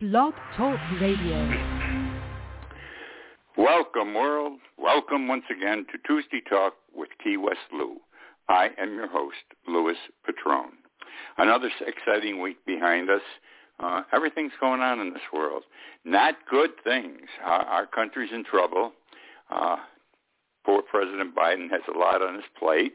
Blog 0.00 0.32
Talk 0.56 0.78
Radio. 0.98 1.46
Welcome, 3.58 4.14
world. 4.14 4.58
Welcome 4.78 5.28
once 5.28 5.44
again 5.54 5.84
to 5.92 5.98
Tuesday 6.06 6.40
Talk 6.48 6.72
with 6.94 7.10
Key 7.22 7.36
West 7.36 7.58
Lou. 7.70 7.96
I 8.48 8.70
am 8.78 8.94
your 8.94 9.08
host, 9.08 9.36
Louis 9.68 9.98
Patron. 10.24 10.70
Another 11.36 11.68
exciting 11.86 12.40
week 12.40 12.56
behind 12.64 13.10
us. 13.10 13.20
Uh, 13.78 14.04
everything's 14.10 14.54
going 14.58 14.80
on 14.80 15.00
in 15.00 15.12
this 15.12 15.22
world. 15.34 15.64
Not 16.06 16.36
good 16.50 16.70
things. 16.82 17.26
Our, 17.44 17.60
our 17.60 17.86
country's 17.86 18.32
in 18.32 18.42
trouble. 18.42 18.92
Uh, 19.50 19.76
poor 20.64 20.80
President 20.80 21.36
Biden 21.36 21.68
has 21.70 21.82
a 21.94 21.98
lot 21.98 22.22
on 22.22 22.36
his 22.36 22.44
plate. 22.58 22.94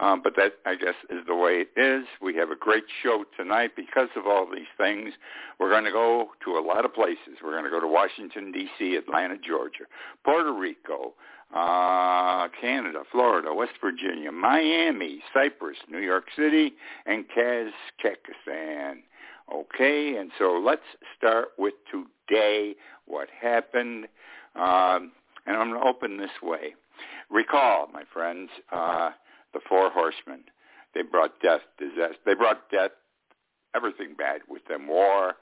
Um, 0.00 0.22
but 0.22 0.34
that, 0.36 0.54
I 0.66 0.74
guess, 0.74 0.94
is 1.08 1.24
the 1.26 1.36
way 1.36 1.64
it 1.64 1.80
is. 1.80 2.04
We 2.20 2.34
have 2.36 2.50
a 2.50 2.56
great 2.56 2.84
show 3.02 3.24
tonight 3.36 3.72
because 3.76 4.08
of 4.16 4.26
all 4.26 4.46
these 4.52 4.66
things. 4.76 5.12
We're 5.60 5.70
going 5.70 5.84
to 5.84 5.92
go 5.92 6.30
to 6.44 6.50
a 6.58 6.60
lot 6.60 6.84
of 6.84 6.92
places. 6.92 7.38
We're 7.42 7.52
going 7.52 7.64
to 7.64 7.70
go 7.70 7.80
to 7.80 7.86
Washington, 7.86 8.50
D.C., 8.50 8.96
Atlanta, 8.96 9.36
Georgia, 9.38 9.84
Puerto 10.24 10.52
Rico, 10.52 11.14
uh, 11.54 12.48
Canada, 12.60 13.02
Florida, 13.12 13.54
West 13.54 13.74
Virginia, 13.80 14.32
Miami, 14.32 15.20
Cyprus, 15.32 15.78
New 15.88 16.00
York 16.00 16.24
City, 16.36 16.74
and 17.06 17.24
Kazakhstan. 17.28 19.02
Okay, 19.52 20.16
and 20.16 20.32
so 20.38 20.60
let's 20.64 20.82
start 21.16 21.48
with 21.56 21.74
today, 21.90 22.74
what 23.06 23.28
happened. 23.40 24.06
Um, 24.56 25.12
and 25.46 25.56
I'm 25.56 25.70
going 25.70 25.80
to 25.80 25.86
open 25.86 26.16
this 26.16 26.30
way. 26.42 26.74
Recall, 27.30 27.88
my 27.92 28.02
friends, 28.12 28.50
uh, 28.72 29.10
the 29.54 29.60
four 29.68 29.90
horsemen. 29.90 30.44
They 30.94 31.02
brought 31.02 31.40
death, 31.40 31.62
disaster. 31.78 32.16
They 32.26 32.34
brought 32.34 32.70
death, 32.70 32.90
everything 33.74 34.14
bad 34.16 34.42
with 34.48 34.64
them, 34.66 34.86
war, 34.86 35.34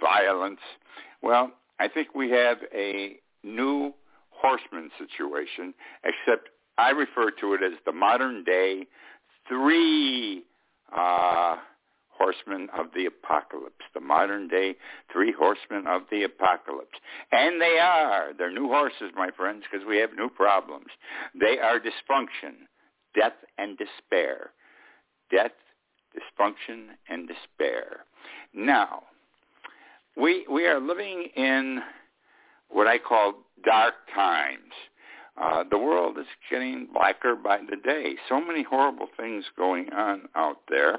violence. 0.00 0.60
Well, 1.22 1.52
I 1.78 1.88
think 1.88 2.14
we 2.14 2.30
have 2.30 2.58
a 2.74 3.16
new 3.42 3.94
horseman 4.30 4.90
situation, 4.98 5.74
except 6.04 6.48
I 6.76 6.90
refer 6.90 7.30
to 7.40 7.54
it 7.54 7.62
as 7.62 7.78
the 7.84 7.92
modern 7.92 8.44
day 8.44 8.86
three 9.48 10.44
uh, 10.96 11.56
horsemen 12.10 12.68
of 12.76 12.86
the 12.94 13.06
apocalypse, 13.06 13.84
the 13.94 14.00
modern 14.00 14.48
day 14.48 14.76
three 15.12 15.32
horsemen 15.32 15.86
of 15.86 16.02
the 16.10 16.24
apocalypse. 16.24 16.98
And 17.32 17.60
they 17.60 17.78
are. 17.80 18.32
They're 18.36 18.52
new 18.52 18.68
horses, 18.68 19.12
my 19.16 19.30
friends, 19.36 19.64
because 19.70 19.86
we 19.86 19.98
have 19.98 20.10
new 20.16 20.28
problems. 20.28 20.88
They 21.38 21.58
are 21.58 21.80
dysfunction, 21.80 22.66
death 23.14 23.34
and 23.58 23.78
despair. 23.78 24.50
Death, 25.30 25.52
dysfunction, 26.14 26.88
and 27.08 27.28
despair. 27.28 28.04
Now, 28.54 29.02
we, 30.16 30.46
we 30.50 30.66
are 30.66 30.80
living 30.80 31.28
in 31.36 31.80
what 32.70 32.86
I 32.86 32.98
call 32.98 33.34
dark 33.64 33.94
times. 34.14 34.72
Uh, 35.40 35.62
the 35.70 35.78
world 35.78 36.18
is 36.18 36.26
getting 36.50 36.88
blacker 36.92 37.36
by 37.36 37.58
the 37.58 37.76
day. 37.76 38.16
So 38.28 38.40
many 38.40 38.64
horrible 38.64 39.06
things 39.16 39.44
going 39.56 39.92
on 39.92 40.22
out 40.34 40.58
there. 40.68 40.98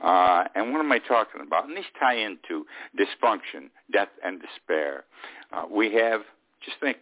Uh, 0.00 0.44
and 0.54 0.72
what 0.72 0.80
am 0.80 0.92
I 0.92 0.98
talking 0.98 1.40
about? 1.44 1.66
And 1.66 1.76
these 1.76 1.84
tie 1.98 2.16
into 2.16 2.64
dysfunction, 2.98 3.70
death, 3.92 4.08
and 4.24 4.40
despair. 4.40 5.04
Uh, 5.52 5.64
we 5.70 5.92
have, 5.94 6.20
just 6.64 6.78
think 6.80 6.98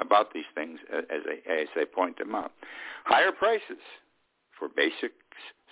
about 0.00 0.32
these 0.32 0.44
things 0.54 0.78
as 0.92 1.22
they, 1.26 1.52
as 1.52 1.68
I 1.76 1.84
point 1.84 2.18
them 2.18 2.34
out. 2.34 2.52
Higher 3.04 3.32
prices 3.32 3.82
for 4.58 4.68
basics 4.68 5.14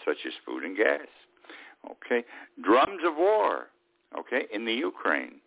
such 0.04 0.18
as 0.26 0.32
food 0.44 0.64
and 0.64 0.76
gas. 0.76 1.06
Okay, 1.90 2.24
drums 2.62 3.00
of 3.06 3.16
war. 3.16 3.68
Okay, 4.18 4.46
in 4.52 4.64
the 4.64 4.72
Ukraine, 4.72 5.40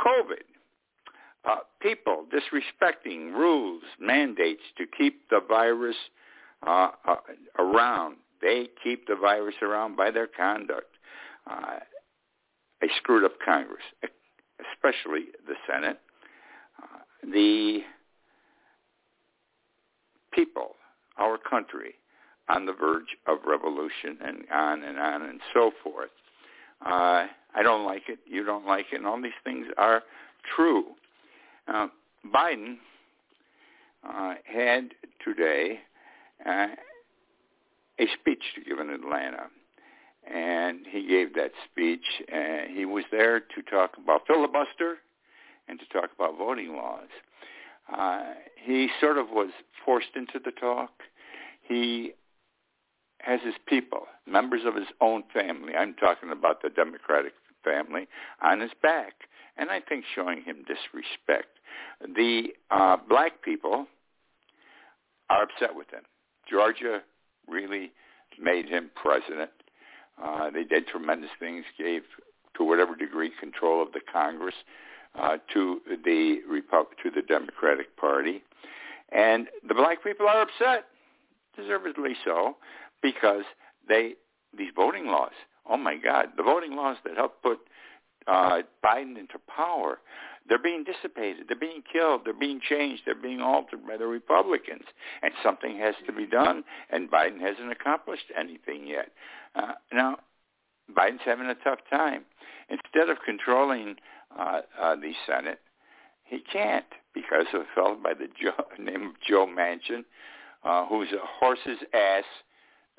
COVID. 0.00 0.44
Uh, 1.44 1.58
people 1.80 2.26
disrespecting 2.32 3.32
rules, 3.32 3.82
mandates 4.00 4.62
to 4.76 4.84
keep 4.86 5.28
the 5.30 5.40
virus 5.46 5.96
uh, 6.66 6.88
uh, 7.06 7.16
around. 7.58 8.16
They 8.42 8.68
keep 8.82 9.06
the 9.06 9.14
virus 9.14 9.54
around 9.62 9.96
by 9.96 10.10
their 10.10 10.26
conduct. 10.26 10.96
Uh, 11.48 11.78
a 12.82 12.86
screwed 12.96 13.24
up 13.24 13.32
Congress, 13.44 13.82
especially 14.74 15.26
the 15.46 15.54
Senate. 15.70 16.00
Uh, 16.82 16.98
the 17.22 17.80
people, 20.32 20.76
our 21.16 21.38
country, 21.38 21.94
on 22.48 22.66
the 22.66 22.72
verge 22.72 23.16
of 23.26 23.38
revolution 23.46 24.18
and 24.24 24.44
on 24.52 24.82
and 24.82 24.98
on 24.98 25.22
and 25.22 25.40
so 25.52 25.70
forth. 25.82 26.10
Uh, 26.84 27.26
I 27.54 27.62
don't 27.62 27.84
like 27.84 28.02
it. 28.08 28.18
You 28.26 28.44
don't 28.44 28.66
like 28.66 28.86
it. 28.92 28.96
And 28.96 29.06
all 29.06 29.20
these 29.20 29.32
things 29.44 29.66
are 29.76 30.02
true. 30.56 30.84
Uh, 31.66 31.88
Biden 32.34 32.76
uh, 34.08 34.34
had 34.44 34.94
today 35.24 35.80
uh, 36.46 36.68
a 37.98 38.06
speech 38.20 38.42
to 38.54 38.60
give 38.62 38.78
in 38.78 38.90
Atlanta. 38.90 39.46
And 40.30 40.80
he 40.88 41.06
gave 41.06 41.34
that 41.34 41.52
speech. 41.70 42.04
Uh, 42.32 42.68
he 42.72 42.84
was 42.84 43.04
there 43.10 43.40
to 43.40 43.62
talk 43.70 43.92
about 44.02 44.26
filibuster 44.26 44.98
and 45.68 45.80
to 45.80 45.86
talk 45.86 46.10
about 46.14 46.36
voting 46.36 46.76
laws. 46.76 47.08
Uh, 47.92 48.34
he 48.56 48.88
sort 49.00 49.18
of 49.18 49.30
was 49.30 49.50
forced 49.84 50.14
into 50.14 50.38
the 50.44 50.50
talk. 50.50 50.90
He 51.62 52.12
has 53.20 53.40
his 53.44 53.54
people, 53.66 54.06
members 54.26 54.62
of 54.64 54.74
his 54.74 54.88
own 55.00 55.22
family. 55.32 55.74
I'm 55.74 55.94
talking 55.94 56.30
about 56.30 56.62
the 56.62 56.70
Democratic 56.70 57.32
family 57.64 58.06
on 58.42 58.60
his 58.60 58.70
back, 58.82 59.14
and 59.56 59.70
I 59.70 59.80
think 59.80 60.04
showing 60.14 60.42
him 60.42 60.64
disrespect. 60.66 61.58
The 62.00 62.48
uh, 62.70 62.96
black 63.08 63.42
people 63.42 63.86
are 65.30 65.42
upset 65.42 65.74
with 65.74 65.90
him. 65.90 66.02
Georgia 66.48 67.02
really 67.48 67.92
made 68.40 68.66
him 68.66 68.90
president. 68.94 69.50
Uh, 70.22 70.50
they 70.50 70.64
did 70.64 70.86
tremendous 70.86 71.30
things, 71.38 71.64
gave 71.76 72.02
to 72.56 72.64
whatever 72.64 72.94
degree 72.94 73.30
control 73.38 73.82
of 73.82 73.92
the 73.92 74.00
Congress 74.12 74.54
uh, 75.20 75.36
to 75.54 75.80
the 76.04 76.38
to 77.02 77.10
the 77.10 77.22
Democratic 77.22 77.96
Party, 77.96 78.42
and 79.12 79.48
the 79.66 79.74
black 79.74 80.02
people 80.02 80.26
are 80.26 80.42
upset, 80.42 80.86
deservedly 81.56 82.14
so, 82.24 82.56
because 83.02 83.44
they 83.88 84.14
these 84.56 84.70
voting 84.74 85.06
laws. 85.06 85.32
Oh 85.68 85.76
my 85.76 85.96
God, 85.96 86.28
the 86.36 86.42
voting 86.42 86.76
laws 86.76 86.96
that 87.04 87.16
helped 87.16 87.42
put 87.42 87.58
uh, 88.26 88.62
Biden 88.84 89.18
into 89.18 89.38
power. 89.54 89.98
They're 90.48 90.58
being 90.58 90.84
dissipated. 90.84 91.44
They're 91.46 91.58
being 91.58 91.82
killed. 91.92 92.22
They're 92.24 92.32
being 92.32 92.60
changed. 92.66 93.02
They're 93.04 93.14
being 93.14 93.40
altered 93.40 93.86
by 93.86 93.98
the 93.98 94.06
Republicans. 94.06 94.84
And 95.22 95.32
something 95.42 95.76
has 95.78 95.94
to 96.06 96.12
be 96.12 96.26
done, 96.26 96.64
and 96.90 97.10
Biden 97.10 97.40
hasn't 97.40 97.70
accomplished 97.70 98.24
anything 98.38 98.86
yet. 98.86 99.10
Uh, 99.54 99.72
now, 99.92 100.16
Biden's 100.96 101.20
having 101.24 101.46
a 101.46 101.54
tough 101.54 101.80
time. 101.90 102.24
Instead 102.70 103.10
of 103.10 103.18
controlling 103.24 103.96
uh, 104.36 104.60
uh, 104.80 104.96
the 104.96 105.12
Senate, 105.26 105.60
he 106.24 106.40
can't 106.40 106.84
because 107.14 107.46
of 107.54 107.62
a 107.62 107.64
fellow 107.74 107.96
by 108.02 108.14
the 108.14 108.28
Joe, 108.40 108.64
name 108.78 109.08
of 109.08 109.12
Joe 109.26 109.46
Manchin, 109.46 110.04
uh, 110.64 110.86
who's 110.86 111.08
a 111.12 111.24
horse's 111.40 111.78
ass 111.94 112.24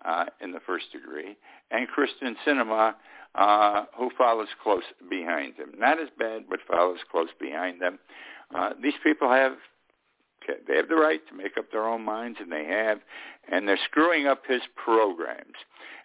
uh, 0.06 0.26
in 0.42 0.52
the 0.52 0.60
first 0.66 0.92
degree, 0.92 1.36
and 1.72 1.88
Kyrsten 1.88 2.36
Sinema, 2.46 2.96
uh, 3.36 3.86
who 3.98 4.10
follows 4.18 4.48
close 4.64 4.84
behind 5.10 5.56
him. 5.56 5.74
Not 5.78 6.00
as 6.02 6.10
bad, 6.18 6.44
but 6.50 6.60
follows 6.68 7.00
close 7.12 7.30
behind 7.40 7.82
them. 7.82 8.00
Uh, 8.56 8.72
these 8.82 8.94
people 9.04 9.30
have 9.30 9.54
they 10.68 10.76
have 10.76 10.90
the 10.90 10.96
right 10.96 11.22
to 11.30 11.36
make 11.36 11.58
up 11.58 11.72
their 11.72 11.88
own 11.88 12.04
minds, 12.04 12.40
and 12.42 12.52
they 12.52 12.66
have, 12.66 13.00
and 13.52 13.68
they're 13.68 13.80
screwing 13.86 14.28
up 14.28 14.44
his 14.48 14.62
programs. 14.76 15.56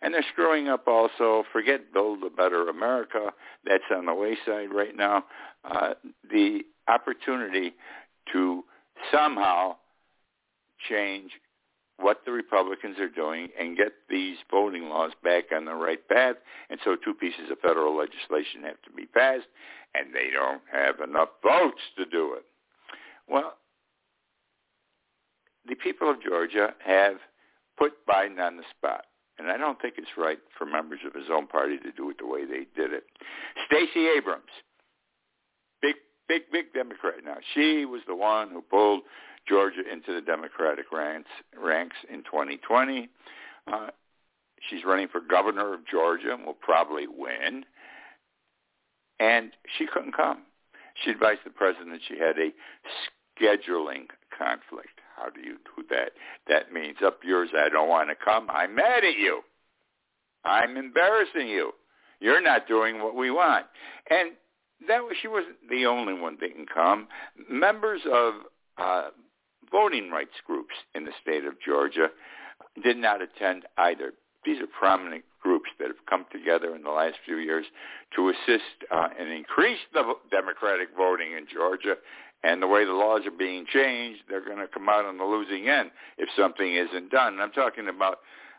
And 0.02 0.12
they're 0.12 0.24
screwing 0.32 0.68
up 0.68 0.86
also, 0.86 1.44
forget 1.52 1.92
Build 1.92 2.22
a 2.24 2.30
Better 2.30 2.68
America, 2.68 3.32
that's 3.64 3.84
on 3.94 4.06
the 4.06 4.14
wayside 4.14 4.72
right 4.72 4.96
now, 4.96 5.24
uh, 5.64 5.94
the 6.30 6.60
opportunity 6.88 7.74
to 8.32 8.64
somehow 9.10 9.76
change 10.88 11.30
what 11.98 12.22
the 12.26 12.32
Republicans 12.32 12.98
are 12.98 13.08
doing 13.08 13.48
and 13.58 13.76
get 13.76 13.92
these 14.10 14.36
voting 14.50 14.88
laws 14.88 15.12
back 15.22 15.44
on 15.54 15.64
the 15.64 15.74
right 15.74 16.06
path. 16.08 16.36
And 16.68 16.80
so 16.84 16.96
two 16.96 17.14
pieces 17.14 17.50
of 17.50 17.58
federal 17.60 17.96
legislation 17.96 18.64
have 18.64 18.82
to 18.82 18.90
be 18.94 19.06
passed, 19.06 19.46
and 19.94 20.12
they 20.12 20.30
don't 20.32 20.62
have 20.70 21.00
enough 21.08 21.28
votes 21.42 21.80
to 21.96 22.04
do 22.04 22.34
it. 22.34 22.44
Well, 23.28 23.54
the 25.66 25.76
people 26.04 26.14
of 26.14 26.22
Georgia 26.22 26.74
have 26.84 27.16
put 27.78 28.06
Biden 28.06 28.38
on 28.38 28.56
the 28.56 28.62
spot. 28.76 29.06
And 29.38 29.50
I 29.50 29.56
don't 29.56 29.80
think 29.80 29.94
it's 29.98 30.16
right 30.16 30.38
for 30.56 30.64
members 30.64 31.00
of 31.06 31.14
his 31.14 31.30
own 31.32 31.46
party 31.46 31.78
to 31.78 31.90
do 31.92 32.10
it 32.10 32.18
the 32.18 32.26
way 32.26 32.44
they 32.44 32.66
did 32.80 32.92
it. 32.92 33.04
Stacey 33.66 34.06
Abrams, 34.16 34.44
big, 35.82 35.96
big, 36.28 36.42
big 36.52 36.72
Democrat 36.72 37.14
now. 37.24 37.36
She 37.54 37.84
was 37.84 38.02
the 38.06 38.14
one 38.14 38.50
who 38.50 38.62
pulled 38.62 39.02
Georgia 39.48 39.80
into 39.90 40.14
the 40.14 40.20
Democratic 40.20 40.92
ranks, 40.92 41.30
ranks 41.60 41.96
in 42.08 42.18
2020. 42.22 43.08
Uh, 43.66 43.88
she's 44.70 44.84
running 44.84 45.08
for 45.08 45.20
governor 45.20 45.74
of 45.74 45.80
Georgia 45.90 46.34
and 46.34 46.46
will 46.46 46.54
probably 46.54 47.06
win. 47.08 47.64
and 49.18 49.52
she 49.78 49.86
couldn't 49.86 50.14
come. 50.14 50.42
She 51.02 51.10
advised 51.10 51.40
the 51.44 51.50
president 51.50 52.00
she 52.06 52.18
had 52.18 52.36
a 52.38 52.50
scheduling 53.40 54.06
conflict. 54.36 55.00
How 55.16 55.30
do 55.30 55.40
you 55.40 55.56
do 55.76 55.84
that? 55.90 56.12
That 56.48 56.72
means 56.72 56.96
up 57.04 57.20
yours, 57.24 57.50
I 57.56 57.68
don't 57.68 57.88
want 57.88 58.08
to 58.10 58.16
come. 58.16 58.48
I'm 58.50 58.74
mad 58.74 59.04
at 59.04 59.16
you. 59.16 59.42
I'm 60.44 60.76
embarrassing 60.76 61.48
you. 61.48 61.72
You're 62.20 62.42
not 62.42 62.68
doing 62.68 63.02
what 63.02 63.14
we 63.14 63.30
want. 63.30 63.66
And 64.10 64.32
that 64.88 65.02
was, 65.02 65.16
she 65.20 65.28
wasn't 65.28 65.56
the 65.70 65.86
only 65.86 66.14
one 66.14 66.36
that 66.40 66.48
didn't 66.48 66.72
come. 66.72 67.08
Members 67.50 68.00
of 68.10 68.34
uh, 68.78 69.08
voting 69.70 70.10
rights 70.10 70.34
groups 70.46 70.74
in 70.94 71.04
the 71.04 71.12
state 71.22 71.44
of 71.44 71.54
Georgia 71.64 72.08
did 72.82 72.96
not 72.96 73.20
attend 73.22 73.64
either. 73.78 74.12
These 74.44 74.60
are 74.60 74.66
prominent 74.66 75.24
groups 75.42 75.70
that 75.78 75.88
have 75.88 76.04
come 76.08 76.26
together 76.32 76.74
in 76.74 76.82
the 76.82 76.90
last 76.90 77.16
few 77.24 77.36
years 77.36 77.64
to 78.16 78.30
assist 78.30 78.88
uh, 78.90 79.08
and 79.18 79.30
increase 79.30 79.78
the 79.92 80.14
democratic 80.30 80.88
voting 80.96 81.32
in 81.32 81.46
Georgia. 81.52 81.94
And 82.44 82.62
the 82.62 82.66
way 82.66 82.84
the 82.84 82.92
laws 82.92 83.22
are 83.24 83.36
being 83.36 83.64
changed, 83.72 84.20
they're 84.28 84.44
going 84.44 84.58
to 84.58 84.68
come 84.68 84.88
out 84.88 85.06
on 85.06 85.16
the 85.16 85.24
losing 85.24 85.68
end 85.68 85.90
if 86.18 86.28
something 86.36 86.74
isn't 86.74 87.10
done. 87.10 87.34
And 87.34 87.42
I'm 87.42 87.52
talking 87.52 87.88
about 87.88 88.18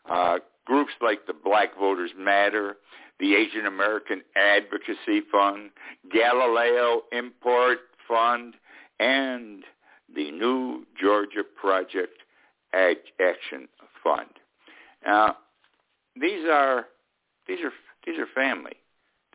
uh, 0.09 0.39
groups 0.65 0.93
like 1.01 1.27
the 1.27 1.33
Black 1.33 1.77
Voters 1.77 2.11
Matter, 2.17 2.77
the 3.19 3.35
Asian 3.35 3.67
American 3.67 4.23
Advocacy 4.35 5.21
Fund, 5.31 5.69
Galileo 6.11 7.03
Import 7.11 7.77
Fund, 8.07 8.55
and 8.99 9.63
the 10.13 10.31
New 10.31 10.85
Georgia 10.99 11.43
Project 11.43 12.23
Action 12.73 13.67
Fund. 14.03 14.29
Now, 15.05 15.37
these 16.19 16.45
are 16.49 16.85
these 17.47 17.59
are 17.63 17.71
these 18.05 18.17
are 18.17 18.27
family. 18.33 18.73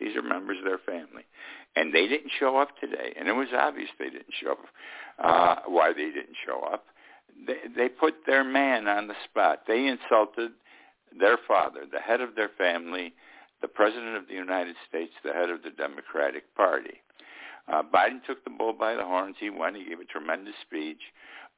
These 0.01 0.17
are 0.17 0.23
members 0.23 0.59
of 0.59 0.65
their 0.65 0.79
family, 0.79 1.25
and 1.77 1.95
they 1.95 2.09
didn't 2.09 2.33
show 2.39 2.57
up 2.57 2.79
today. 2.81 3.13
And 3.19 3.29
it 3.29 3.33
was 3.33 3.49
obvious 3.57 3.89
they 3.99 4.11
didn't 4.11 4.35
show 4.43 4.53
up. 4.53 4.59
Uh, 5.23 5.57
why 5.67 5.93
they 5.93 6.07
didn't 6.07 6.37
show 6.47 6.61
up? 6.73 6.87
They, 7.47 7.59
they 7.77 7.89
put 7.89 8.15
their 8.27 8.43
man 8.43 8.89
on 8.89 9.09
the 9.09 9.15
spot. 9.25 9.65
They 9.69 9.87
insulted 9.87 10.53
their 11.19 11.39
father, 11.47 11.81
the 11.91 12.01
head 12.01 12.21
of 12.21 12.35
their 12.35 12.51
family, 12.57 13.13
the 13.61 13.69
president 13.69 14.17
of 14.17 14.27
the 14.27 14.35
United 14.35 14.77
States, 14.89 15.13
the 15.23 15.33
head 15.33 15.51
of 15.51 15.63
the 15.63 15.71
Democratic 15.71 16.55
Party. 16.55 17.03
Uh, 17.71 17.83
Biden 17.83 18.25
took 18.27 18.43
the 18.45 18.51
bull 18.51 18.73
by 18.73 18.95
the 18.95 19.05
horns. 19.05 19.37
He 19.39 19.51
went. 19.51 19.77
He 19.77 19.85
gave 19.85 20.01
a 20.01 20.05
tremendous 20.05 20.55
speech, 20.67 21.01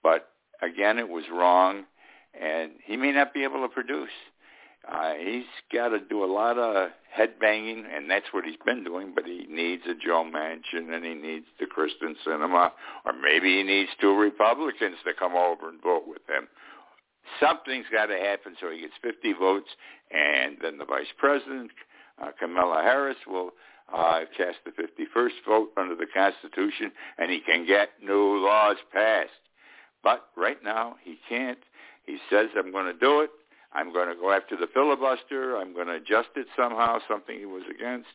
but 0.02 0.30
again, 0.60 0.98
it 0.98 1.08
was 1.08 1.24
wrong, 1.32 1.84
and 2.38 2.72
he 2.84 2.96
may 2.96 3.12
not 3.12 3.32
be 3.32 3.44
able 3.44 3.62
to 3.62 3.68
produce. 3.68 4.10
Uh, 4.90 5.14
he's 5.14 5.44
got 5.72 5.88
to 5.90 6.00
do 6.00 6.24
a 6.24 6.26
lot 6.26 6.58
of 6.58 6.90
head 7.10 7.38
banging, 7.40 7.84
and 7.94 8.10
that's 8.10 8.26
what 8.32 8.44
he's 8.44 8.56
been 8.66 8.82
doing. 8.82 9.12
But 9.14 9.26
he 9.26 9.46
needs 9.48 9.82
a 9.86 9.94
Joe 9.94 10.24
Manchin, 10.24 10.92
and 10.92 11.04
he 11.04 11.14
needs 11.14 11.46
the 11.60 11.66
Kyrsten 11.66 12.14
Sinema, 12.26 12.72
or 13.04 13.12
maybe 13.12 13.58
he 13.58 13.62
needs 13.62 13.90
two 14.00 14.16
Republicans 14.16 14.96
to 15.04 15.12
come 15.16 15.34
over 15.34 15.68
and 15.68 15.80
vote 15.80 16.04
with 16.06 16.22
him. 16.28 16.48
Something's 17.38 17.86
got 17.92 18.06
to 18.06 18.18
happen 18.18 18.56
so 18.60 18.70
he 18.70 18.80
gets 18.80 18.94
50 19.02 19.34
votes, 19.34 19.68
and 20.10 20.56
then 20.60 20.78
the 20.78 20.84
vice 20.84 21.06
president, 21.16 21.70
uh, 22.20 22.32
Kamala 22.38 22.82
Harris, 22.82 23.16
will 23.26 23.50
uh, 23.94 24.20
cast 24.36 24.58
the 24.64 24.72
51st 24.72 25.46
vote 25.46 25.68
under 25.76 25.94
the 25.94 26.06
Constitution, 26.12 26.90
and 27.18 27.30
he 27.30 27.40
can 27.40 27.66
get 27.66 27.90
new 28.02 28.38
laws 28.44 28.76
passed. 28.92 29.30
But 30.02 30.28
right 30.36 30.62
now, 30.64 30.96
he 31.02 31.18
can't. 31.28 31.58
He 32.04 32.18
says, 32.28 32.48
I'm 32.56 32.72
going 32.72 32.92
to 32.92 32.98
do 32.98 33.20
it. 33.20 33.30
I'm 33.74 33.92
going 33.92 34.08
to 34.08 34.14
go 34.14 34.32
after 34.32 34.56
the 34.56 34.66
filibuster. 34.72 35.56
I'm 35.56 35.74
going 35.74 35.86
to 35.86 35.94
adjust 35.94 36.28
it 36.36 36.46
somehow, 36.56 36.98
something 37.08 37.38
he 37.38 37.46
was 37.46 37.62
against. 37.74 38.08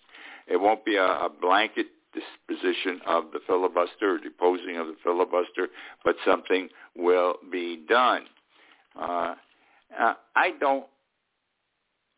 It 0.47 0.57
won't 0.57 0.85
be 0.85 0.95
a, 0.95 1.03
a 1.03 1.29
blanket 1.29 1.87
disposition 2.13 3.01
of 3.05 3.25
the 3.33 3.39
filibuster 3.45 4.15
or 4.15 4.17
deposing 4.17 4.77
of 4.77 4.87
the 4.87 4.95
filibuster, 5.03 5.67
but 6.03 6.15
something 6.25 6.69
will 6.95 7.35
be 7.51 7.83
done. 7.87 8.23
Uh, 8.99 9.35
uh, 9.99 10.13
I 10.35 10.51
don't 10.59 10.85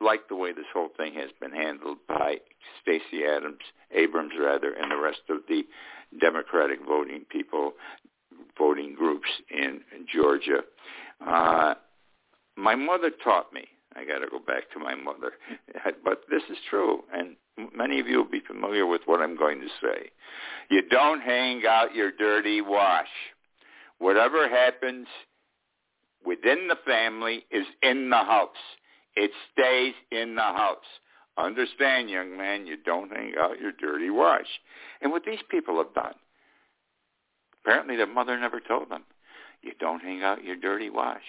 like 0.01 0.27
the 0.29 0.35
way 0.35 0.53
this 0.53 0.65
whole 0.73 0.89
thing 0.95 1.13
has 1.15 1.29
been 1.41 1.51
handled 1.51 1.97
by 2.07 2.37
Stacey 2.81 3.25
Adams, 3.25 3.59
Abrams 3.91 4.31
rather, 4.39 4.73
and 4.73 4.91
the 4.91 4.97
rest 4.97 5.21
of 5.29 5.39
the 5.47 5.63
Democratic 6.19 6.79
voting 6.87 7.25
people, 7.29 7.73
voting 8.57 8.95
groups 8.95 9.27
in 9.51 9.81
Georgia. 10.11 10.61
Uh, 11.25 11.73
my 12.59 12.75
mother 12.75 13.11
taught 13.23 13.51
me. 13.53 13.65
I 13.95 14.05
got 14.05 14.19
to 14.19 14.27
go 14.27 14.39
back 14.39 14.69
to 14.73 14.79
my 14.79 14.95
mother, 14.95 15.33
but 16.03 16.21
this 16.29 16.43
is 16.49 16.57
true, 16.69 17.03
and 17.13 17.35
many 17.75 17.99
of 17.99 18.07
you 18.07 18.17
will 18.17 18.29
be 18.29 18.41
familiar 18.45 18.85
with 18.85 19.01
what 19.05 19.19
I'm 19.19 19.35
going 19.35 19.59
to 19.61 19.67
say. 19.81 20.11
You 20.69 20.83
don't 20.89 21.21
hang 21.21 21.63
out 21.67 21.95
your 21.95 22.11
dirty 22.11 22.61
wash. 22.61 23.07
Whatever 23.97 24.47
happens 24.47 25.07
within 26.25 26.67
the 26.67 26.77
family 26.85 27.45
is 27.51 27.65
in 27.81 28.09
the 28.09 28.17
house. 28.17 28.49
It 29.15 29.31
stays 29.51 29.95
in 30.11 30.35
the 30.35 30.41
house. 30.41 30.77
Understand, 31.37 32.09
young 32.09 32.37
man, 32.37 32.67
you 32.67 32.77
don't 32.77 33.11
hang 33.11 33.33
out 33.39 33.59
your 33.59 33.71
dirty 33.71 34.09
wash. 34.09 34.47
And 35.01 35.11
what 35.11 35.23
these 35.25 35.39
people 35.49 35.77
have 35.77 35.93
done, 35.93 36.15
apparently 37.63 37.95
their 37.95 38.07
mother 38.07 38.37
never 38.37 38.59
told 38.59 38.89
them. 38.89 39.03
You 39.61 39.73
don't 39.79 40.01
hang 40.01 40.23
out 40.23 40.43
your 40.43 40.55
dirty 40.55 40.89
wash. 40.89 41.23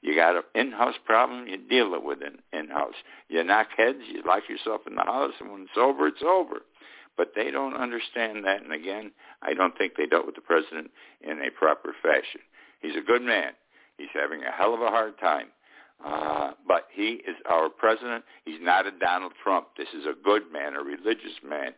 You 0.00 0.14
got 0.14 0.36
an 0.36 0.42
in-house 0.54 0.94
problem, 1.04 1.46
you 1.46 1.58
deal 1.58 1.94
it 1.94 2.02
with 2.02 2.22
an 2.22 2.38
in-house. 2.52 2.94
You 3.28 3.44
knock 3.44 3.68
heads, 3.76 3.98
you 4.10 4.22
lock 4.26 4.48
yourself 4.48 4.82
in 4.86 4.94
the 4.94 5.02
house, 5.02 5.34
and 5.40 5.52
when 5.52 5.62
it's 5.62 5.76
over, 5.76 6.06
it's 6.06 6.22
over. 6.22 6.62
But 7.16 7.32
they 7.36 7.50
don't 7.50 7.76
understand 7.76 8.44
that, 8.44 8.62
and 8.62 8.72
again, 8.72 9.12
I 9.42 9.54
don't 9.54 9.76
think 9.76 9.94
they 9.96 10.06
dealt 10.06 10.26
with 10.26 10.34
the 10.34 10.40
president 10.40 10.90
in 11.20 11.40
a 11.40 11.50
proper 11.50 11.94
fashion. 12.02 12.40
He's 12.80 12.96
a 12.96 13.04
good 13.04 13.22
man. 13.22 13.52
He's 13.98 14.08
having 14.12 14.42
a 14.42 14.50
hell 14.50 14.74
of 14.74 14.80
a 14.80 14.88
hard 14.88 15.18
time. 15.18 15.48
Uh, 16.04 16.52
but 16.66 16.88
he 16.92 17.22
is 17.26 17.36
our 17.48 17.68
president. 17.68 18.24
He's 18.44 18.58
not 18.60 18.86
a 18.86 18.90
Donald 18.90 19.32
Trump. 19.42 19.68
This 19.76 19.88
is 19.96 20.06
a 20.06 20.14
good 20.24 20.42
man, 20.52 20.74
a 20.74 20.82
religious 20.82 21.38
man, 21.46 21.72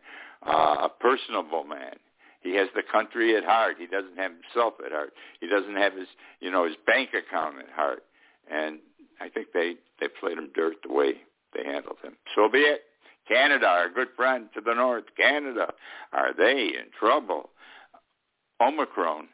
uh, 0.45 0.87
a 0.87 0.89
personable 0.89 1.63
man. 1.63 1.95
He 2.41 2.55
has 2.55 2.67
the 2.75 2.83
country 2.83 3.35
at 3.35 3.43
heart. 3.43 3.75
He 3.79 3.87
doesn't 3.87 4.17
have 4.17 4.31
himself 4.31 4.75
at 4.85 4.91
heart. 4.91 5.13
He 5.41 5.47
doesn't 5.47 5.75
have 5.75 5.93
his, 5.93 6.07
you 6.39 6.51
know, 6.51 6.65
his 6.65 6.75
bank 6.85 7.09
account 7.13 7.55
at 7.59 7.69
heart. 7.73 8.03
And 8.49 8.79
I 9.19 9.29
think 9.29 9.47
they 9.53 9.75
they 9.99 10.07
played 10.07 10.37
him 10.37 10.49
dirt 10.55 10.77
the 10.85 10.93
way 10.93 11.13
they 11.53 11.63
handled 11.63 11.97
him. 12.03 12.13
So 12.35 12.49
be 12.49 12.59
it. 12.59 12.81
Canada, 13.27 13.65
our 13.65 13.89
good 13.89 14.07
friend 14.15 14.47
to 14.53 14.61
the 14.61 14.73
north, 14.73 15.03
Canada, 15.17 15.73
are 16.13 16.33
they 16.33 16.71
in 16.79 16.89
trouble? 16.97 17.49
Omicron 18.61 19.27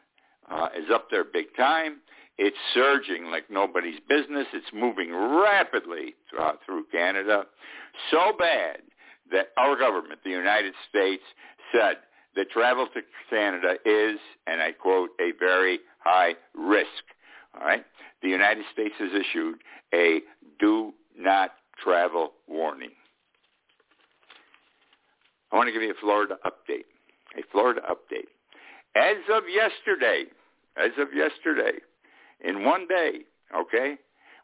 uh, 0.50 0.68
is 0.76 0.86
up 0.92 1.08
there 1.10 1.24
big 1.24 1.46
time. 1.56 1.98
It's 2.36 2.56
surging 2.74 3.26
like 3.26 3.44
nobody's 3.50 4.00
business. 4.08 4.46
It's 4.52 4.66
moving 4.74 5.14
rapidly 5.14 6.14
uh, 6.38 6.52
through 6.66 6.86
Canada, 6.90 7.44
so 8.10 8.32
bad 8.36 8.78
that 9.30 9.48
our 9.56 9.78
government, 9.78 10.20
the 10.24 10.30
United 10.30 10.74
States, 10.88 11.22
said 11.72 11.98
that 12.36 12.50
travel 12.50 12.86
to 12.94 13.00
Canada 13.30 13.74
is, 13.84 14.18
and 14.46 14.60
I 14.60 14.72
quote, 14.72 15.10
a 15.20 15.32
very 15.38 15.80
high 15.98 16.34
risk. 16.54 17.04
All 17.54 17.66
right? 17.66 17.84
The 18.22 18.28
United 18.28 18.64
States 18.72 18.94
has 18.98 19.10
issued 19.12 19.56
a 19.94 20.20
do 20.58 20.92
not 21.16 21.52
travel 21.82 22.32
warning. 22.48 22.90
I 25.52 25.56
want 25.56 25.68
to 25.68 25.72
give 25.72 25.82
you 25.82 25.92
a 25.92 26.00
Florida 26.00 26.36
update. 26.44 26.86
A 27.38 27.42
Florida 27.52 27.80
update. 27.88 28.26
As 28.96 29.18
of 29.32 29.44
yesterday, 29.48 30.24
as 30.76 30.90
of 30.98 31.14
yesterday, 31.14 31.78
in 32.40 32.64
one 32.64 32.88
day, 32.88 33.20
okay, 33.54 33.96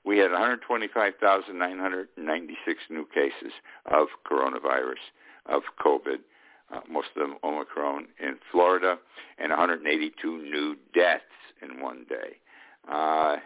we 0.05 0.19
had 0.19 0.31
125,996 0.31 2.79
new 2.91 3.07
cases 3.13 3.53
of 3.87 4.07
coronavirus, 4.31 5.03
of 5.47 5.63
COVID, 5.85 6.21
uh, 6.73 6.81
most 6.89 7.09
of 7.17 7.23
them 7.23 7.37
Omicron 7.43 8.07
in 8.21 8.39
Florida, 8.51 8.99
and 9.39 9.51
182 9.51 10.43
new 10.43 10.77
deaths 10.95 11.25
in 11.63 11.83
one 11.83 12.07
day. 12.09 12.37
Uh, 12.91 13.37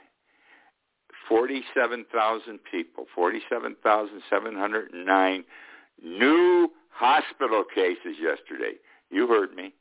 47,000 1.29 2.61
people, 2.71 3.07
47,709 3.15 5.45
new 6.03 6.71
hospital 6.91 7.65
cases 7.75 8.17
yesterday. 8.21 8.75
You 9.11 9.27
heard 9.27 9.55
me. 9.55 9.73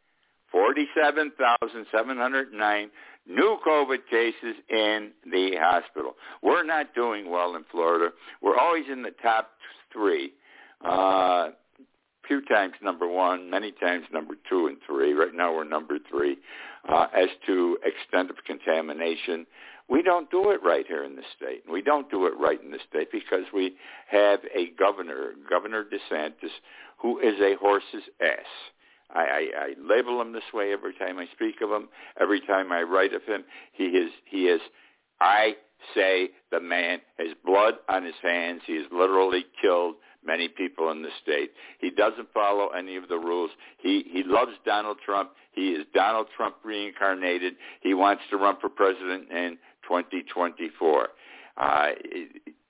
47,709 0.51 2.91
new 3.27 3.57
COVID 3.65 4.05
cases 4.09 4.55
in 4.69 5.11
the 5.29 5.57
hospital. 5.59 6.15
We're 6.41 6.63
not 6.63 6.93
doing 6.93 7.29
well 7.29 7.55
in 7.55 7.65
Florida. 7.71 8.11
We're 8.41 8.57
always 8.57 8.85
in 8.91 9.01
the 9.01 9.11
top 9.21 9.51
three. 9.91 10.33
Uh, 10.85 11.49
few 12.27 12.41
times 12.45 12.73
number 12.81 13.07
one, 13.07 13.49
many 13.49 13.71
times 13.71 14.05
number 14.11 14.35
two 14.49 14.67
and 14.67 14.77
three. 14.85 15.13
Right 15.13 15.33
now 15.33 15.53
we're 15.53 15.63
number 15.63 15.97
three. 16.09 16.37
Uh, 16.87 17.07
as 17.15 17.29
to 17.45 17.77
extent 17.83 18.29
of 18.29 18.37
contamination, 18.45 19.45
We 19.89 20.01
don't 20.01 20.29
do 20.31 20.51
it 20.51 20.61
right 20.63 20.85
here 20.87 21.03
in 21.03 21.15
the 21.15 21.23
state. 21.35 21.63
And 21.65 21.73
we 21.73 21.81
don't 21.81 22.09
do 22.09 22.25
it 22.25 22.33
right 22.39 22.61
in 22.61 22.71
the 22.71 22.79
state 22.89 23.09
because 23.11 23.43
we 23.53 23.75
have 24.07 24.39
a 24.55 24.71
governor, 24.79 25.33
Governor 25.49 25.83
DeSantis, 25.83 26.51
who 26.97 27.19
is 27.19 27.35
a 27.41 27.55
horse's 27.59 28.03
ass. 28.21 28.45
I, 29.13 29.19
I, 29.19 29.47
I 29.57 29.73
label 29.79 30.21
him 30.21 30.31
this 30.31 30.43
way 30.53 30.71
every 30.71 30.93
time 30.93 31.19
I 31.19 31.27
speak 31.33 31.55
of 31.61 31.69
him. 31.69 31.89
Every 32.19 32.39
time 32.41 32.71
I 32.71 32.81
write 32.83 33.13
of 33.13 33.23
him, 33.23 33.43
he 33.73 33.85
is 33.85 34.11
he 34.25 34.45
is. 34.47 34.61
I 35.21 35.55
say 35.93 36.29
the 36.51 36.59
man 36.59 36.99
has 37.19 37.35
blood 37.45 37.75
on 37.89 38.03
his 38.03 38.15
hands. 38.23 38.61
He 38.65 38.75
has 38.77 38.85
literally 38.91 39.45
killed 39.61 39.95
many 40.25 40.47
people 40.47 40.91
in 40.91 41.01
the 41.01 41.09
state. 41.21 41.51
He 41.79 41.89
doesn't 41.89 42.31
follow 42.33 42.69
any 42.69 42.95
of 42.95 43.07
the 43.09 43.17
rules. 43.17 43.51
He 43.77 44.05
he 44.11 44.23
loves 44.25 44.51
Donald 44.65 44.97
Trump. 45.05 45.31
He 45.51 45.69
is 45.69 45.85
Donald 45.93 46.27
Trump 46.35 46.55
reincarnated. 46.63 47.53
He 47.81 47.93
wants 47.93 48.23
to 48.31 48.37
run 48.37 48.57
for 48.59 48.69
president 48.69 49.29
in 49.31 49.57
2024. 49.87 51.07
Uh, 51.55 51.87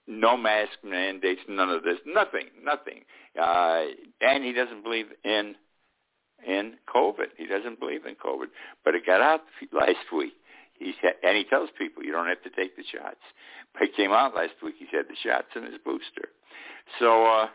no 0.07 0.35
mask 0.35 0.71
mandates, 0.83 1.41
none 1.47 1.69
of 1.69 1.83
this, 1.83 1.97
nothing, 2.05 2.47
nothing. 2.61 3.01
Uh, 3.41 3.85
and 4.21 4.43
he 4.43 4.51
doesn't 4.51 4.83
believe 4.83 5.07
in 5.23 5.55
in 6.45 6.73
COVID. 6.93 7.27
He 7.37 7.47
doesn't 7.47 7.79
believe 7.79 8.05
in 8.05 8.15
COVID. 8.15 8.47
But 8.83 8.95
it 8.95 9.05
got 9.05 9.21
out 9.21 9.41
last 9.71 10.11
week. 10.15 10.33
He 10.83 10.93
said, 11.01 11.13
and 11.23 11.37
he 11.37 11.43
tells 11.45 11.69
people 11.77 12.03
you 12.03 12.11
don't 12.11 12.27
have 12.27 12.43
to 12.43 12.49
take 12.49 12.75
the 12.75 12.83
shots. 12.83 13.21
But 13.73 13.89
it 13.89 13.95
came 13.95 14.11
out 14.11 14.35
last 14.35 14.53
week. 14.61 14.75
He 14.77 14.85
said 14.91 15.05
the 15.09 15.15
shots 15.27 15.47
in 15.55 15.63
his 15.63 15.81
booster. 15.83 16.29
So, 16.99 17.25
uh, 17.25 17.47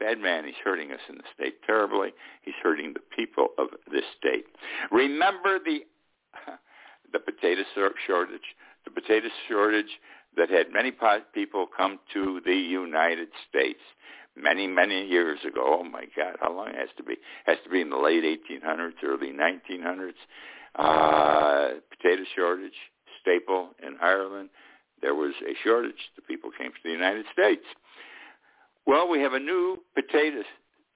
bad 0.00 0.18
man. 0.18 0.44
He's 0.44 0.58
hurting 0.64 0.90
us 0.90 0.98
in 1.08 1.16
the 1.16 1.22
state 1.32 1.62
terribly. 1.64 2.08
He's 2.42 2.58
hurting 2.60 2.92
the 2.92 3.00
people 3.16 3.50
of 3.56 3.68
this 3.92 4.02
state. 4.18 4.46
Remember 4.90 5.60
the 5.64 5.86
the 7.12 7.20
potato 7.20 7.62
shortage. 8.04 8.56
The 8.84 8.90
potato 8.90 9.28
shortage 9.48 10.00
that 10.36 10.50
had 10.50 10.72
many 10.72 10.92
people 11.34 11.66
come 11.76 12.00
to 12.14 12.40
the 12.44 12.54
United 12.54 13.28
States 13.48 13.80
many, 14.36 14.66
many 14.66 15.06
years 15.06 15.38
ago. 15.46 15.78
Oh 15.80 15.84
my 15.84 16.04
God, 16.16 16.36
how 16.40 16.54
long 16.54 16.68
it 16.68 16.76
has 16.76 16.88
to 16.96 17.02
be? 17.02 17.14
It 17.14 17.18
has 17.46 17.58
to 17.64 17.70
be 17.70 17.80
in 17.80 17.90
the 17.90 17.96
late 17.96 18.24
1800s, 18.24 18.94
early 19.04 19.32
1900s. 19.32 20.12
Uh, 20.76 21.68
potato 21.90 22.22
shortage, 22.34 22.78
staple 23.20 23.70
in 23.82 23.96
Ireland. 24.00 24.50
There 25.02 25.14
was 25.14 25.32
a 25.42 25.54
shortage. 25.64 26.10
The 26.16 26.22
people 26.22 26.50
came 26.56 26.70
to 26.70 26.78
the 26.84 26.90
United 26.90 27.26
States. 27.32 27.64
Well, 28.86 29.08
we 29.08 29.20
have 29.20 29.34
a 29.34 29.38
new 29.38 29.78
potato 29.94 30.42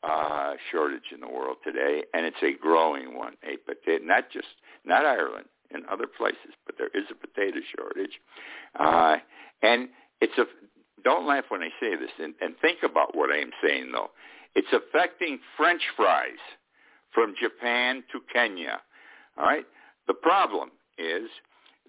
uh, 0.03 0.55
shortage 0.71 1.13
in 1.13 1.21
the 1.21 1.29
world 1.29 1.59
today, 1.65 2.03
and 2.13 2.27
it's 2.27 2.43
a 2.43 2.53
growing 2.61 3.17
one. 3.17 3.35
A 3.43 3.57
potato, 3.57 4.05
not 4.05 4.31
just 4.33 4.49
not 4.85 5.05
Ireland, 5.05 5.47
in 5.71 5.83
other 5.91 6.07
places, 6.07 6.55
but 6.67 6.77
there 6.79 6.91
is 6.95 7.05
a 7.11 7.15
potato 7.15 7.59
shortage, 7.77 8.21
uh, 8.79 9.17
and 9.63 9.89
it's 10.21 10.37
a 10.39 10.45
don't 11.05 11.27
laugh 11.27 11.45
when 11.49 11.63
I 11.63 11.69
say 11.81 11.95
this, 11.97 12.11
and, 12.19 12.35
and 12.41 12.55
think 12.61 12.79
about 12.83 13.15
what 13.15 13.31
I 13.31 13.39
am 13.39 13.51
saying, 13.63 13.93
though. 13.93 14.11
It's 14.55 14.73
affecting 14.73 15.39
French 15.57 15.83
fries 15.97 16.41
from 17.13 17.35
Japan 17.41 18.03
to 18.13 18.21
Kenya. 18.33 18.81
All 19.39 19.45
right? 19.45 19.65
The 20.07 20.15
problem 20.15 20.71
is 20.99 21.29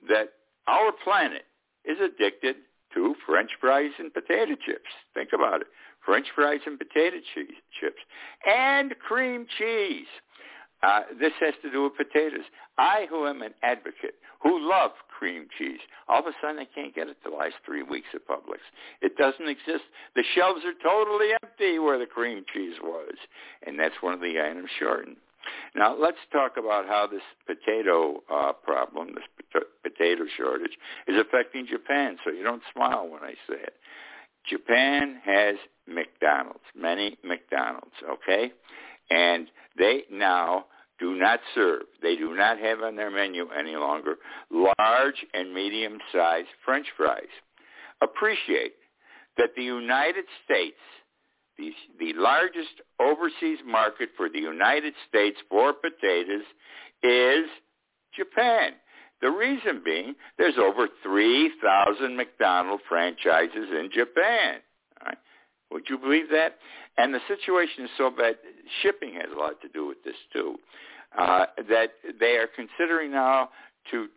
that 0.10 0.30
our 0.68 0.92
planet 1.04 1.44
is 1.84 1.98
addicted 2.00 2.56
to 2.94 3.16
French 3.26 3.52
fries 3.60 3.92
and 4.00 4.14
potato 4.14 4.56
chips. 4.66 4.90
Think 5.14 5.30
about 5.34 5.62
it. 5.62 5.68
French 6.06 6.28
fries 6.36 6.62
and 6.66 6.78
potato 6.78 7.18
cheese, 7.34 7.58
chips. 7.80 8.02
And 8.48 8.96
cream 9.00 9.48
cheese. 9.58 10.08
Uh, 10.84 11.02
this 11.20 11.32
has 11.40 11.54
to 11.64 11.72
do 11.72 11.84
with 11.84 11.98
potatoes. 11.98 12.46
I, 12.78 13.08
who 13.10 13.28
am 13.28 13.42
an 13.42 13.54
advocate, 13.64 14.16
who 14.44 14.70
love 14.70 14.92
cream 15.18 15.48
cheese, 15.58 15.80
all 16.08 16.20
of 16.20 16.28
a 16.28 16.32
sudden 16.42 16.60
I 16.60 16.68
can't 16.76 16.94
get 16.94 17.08
it 17.08 17.18
the 17.24 17.36
last 17.36 17.56
three 17.66 17.82
weeks 17.82 18.08
at 18.14 18.28
Publix. 18.28 18.60
It 19.02 19.18
doesn't 19.18 19.48
exist. 19.48 19.86
The 20.16 20.24
shelves 20.36 20.62
are 20.66 20.76
totally 20.84 21.30
empty 21.42 21.80
where 21.80 21.98
the 21.98 22.06
cream 22.06 22.44
cheese 22.54 22.76
was, 22.84 23.16
and 23.66 23.80
that's 23.80 23.96
one 24.02 24.14
of 24.14 24.20
the 24.20 24.36
items 24.40 24.70
shortened. 24.78 25.18
Now 25.76 25.96
let's 25.98 26.18
talk 26.32 26.58
about 26.58 26.86
how 26.88 27.08
this 27.08 27.22
potato 27.46 28.22
uh, 28.32 28.54
problem, 28.54 29.16
this 29.16 29.24
pot- 29.52 29.64
potato 29.84 30.24
shortage, 30.38 30.78
is 31.08 31.20
affecting 31.20 31.68
Japan. 31.68 32.18
So 32.24 32.32
you 32.32 32.44
don't 32.44 32.64
smile 32.74 33.08
when 33.10 33.24
I 33.24 33.34
say 33.48 33.62
it. 33.62 33.74
Japan 34.50 35.20
has 35.26 35.56
McDonald's, 35.88 36.64
many 36.76 37.18
McDonald's, 37.24 37.96
okay, 38.08 38.52
and 39.10 39.48
they 39.78 40.04
now 40.12 40.66
do 41.00 41.16
not 41.16 41.40
serve, 41.54 41.84
they 42.02 42.16
do 42.16 42.36
not 42.36 42.60
have 42.60 42.82
on 42.82 42.96
their 42.96 43.12
menu 43.12 43.48
any 43.58 43.76
longer 43.76 44.16
large 44.52 45.26
and 45.34 45.54
medium-sized 45.54 46.48
French 46.64 46.88
fries. 46.96 47.24
Appreciate 48.02 48.74
that 49.38 49.50
the 49.56 49.64
United 49.64 50.26
States, 50.46 50.78
the, 51.58 51.72
the 52.00 52.14
largest 52.20 52.82
overseas 53.00 53.60
market 53.66 54.10
for 54.18 54.30
the 54.30 54.40
United 54.40 54.94
States 55.08 55.38
for 55.50 55.74
potatoes, 55.74 56.46
is 57.04 57.46
Japan. 58.16 58.74
The 59.22 59.30
reason 59.30 59.82
being 59.84 60.16
there's 60.38 60.58
over 60.58 60.88
3,000 61.04 62.16
McDonald 62.16 62.82
franchises 62.88 63.70
in 63.72 63.90
Japan. 63.94 64.60
Right? 65.06 65.18
Would 65.72 65.84
you 65.90 65.98
believe 65.98 66.30
that? 66.30 66.58
And 66.98 67.14
the 67.14 67.20
situation 67.28 67.86
is 67.86 67.90
so 67.98 68.10
bad, 68.10 68.36
shipping 68.82 69.14
has 69.16 69.32
a 69.36 69.40
lot 69.40 69.62
to 69.62 69.70
do 69.70 69.88
with 69.88 70.04
this 70.04 70.16
too, 70.32 70.56
uh, 71.18 71.46
that 71.70 71.92
they 72.20 72.38
are 72.38 72.48
considering 72.56 73.12
now 73.12 73.50
to 73.92 74.08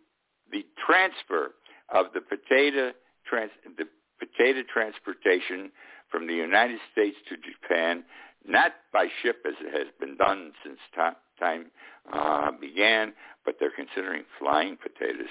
the 0.51 0.65
transfer 0.87 1.55
of 1.95 2.07
the 2.15 2.21
potato 2.21 2.93
trans, 3.29 3.51
the 3.77 3.85
potato 4.19 4.63
transportation 4.73 5.71
from 6.11 6.27
the 6.27 6.35
United 6.35 6.79
States 6.93 7.17
to 7.29 7.37
Japan, 7.37 8.05
not 8.47 8.73
by 8.93 9.07
ship 9.23 9.45
as 9.47 9.55
it 9.61 9.73
has 9.77 9.89
been 10.01 10.17
done 10.17 10.53
since 10.65 10.79
time 10.95 11.67
uh, 12.13 12.51
began, 12.61 13.13
but 13.45 13.57
they're 13.61 13.73
considering 13.75 14.25
flying 14.39 14.77
potatoes 14.77 15.29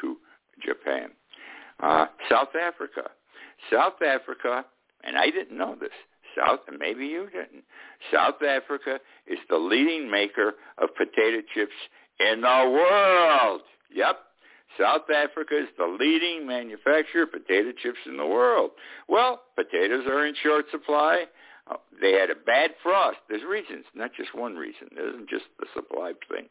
to 0.00 0.16
Japan. 0.64 1.10
Uh, 1.80 2.06
South 2.30 2.54
Africa. 2.60 3.10
South 3.72 4.02
Africa, 4.06 4.64
and 5.04 5.16
I 5.16 5.30
didn't 5.30 5.56
know 5.56 5.76
this, 5.78 5.90
South, 6.36 6.60
and 6.68 6.78
maybe 6.78 7.06
you 7.06 7.26
didn't. 7.26 7.64
South 8.12 8.42
Africa 8.42 8.98
is 9.26 9.38
the 9.48 9.56
leading 9.56 10.10
maker 10.10 10.54
of 10.78 10.90
potato 10.94 11.42
chips 11.54 11.72
in 12.20 12.42
the 12.42 12.70
world. 12.70 13.62
Yep. 13.94 14.16
South 14.78 15.10
Africa 15.14 15.58
is 15.58 15.68
the 15.78 15.96
leading 15.98 16.46
manufacturer 16.46 17.22
of 17.22 17.32
potato 17.32 17.72
chips 17.82 17.98
in 18.06 18.16
the 18.16 18.26
world. 18.26 18.72
Well, 19.08 19.42
potatoes 19.54 20.04
are 20.06 20.26
in 20.26 20.34
short 20.42 20.66
supply. 20.70 21.24
Uh, 21.70 21.76
they 22.00 22.12
had 22.12 22.30
a 22.30 22.34
bad 22.34 22.70
frost. 22.82 23.18
There's 23.28 23.42
reasons, 23.42 23.84
not 23.94 24.10
just 24.16 24.34
one 24.34 24.54
reason. 24.54 24.88
It 24.92 25.14
isn't 25.14 25.28
just 25.28 25.44
the 25.58 25.66
supply 25.74 26.12
thing. 26.30 26.46